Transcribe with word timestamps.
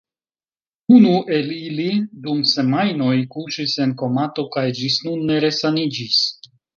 Unu 0.99 1.11
el 1.35 1.49
ili 1.57 1.85
dum 2.23 2.39
semajnoj 2.53 3.13
kuŝis 3.35 3.75
en 3.85 3.93
komato 4.03 4.47
kaj 4.57 4.63
ĝis 4.81 4.97
nun 5.09 5.21
ne 5.31 5.37
resaniĝis. 5.47 6.17